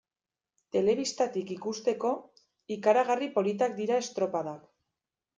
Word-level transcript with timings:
Telebistatik 0.75 1.51
ikusteko, 1.55 2.13
ikaragarri 2.75 3.27
politak 3.35 3.77
dira 3.81 3.99
estropadak. 4.05 4.65